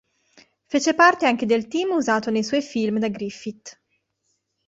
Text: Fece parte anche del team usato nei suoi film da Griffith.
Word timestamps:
Fece 0.65 0.95
parte 0.95 1.27
anche 1.27 1.45
del 1.45 1.67
team 1.67 1.91
usato 1.91 2.31
nei 2.31 2.43
suoi 2.43 2.63
film 2.63 2.97
da 2.97 3.07
Griffith. 3.07 3.79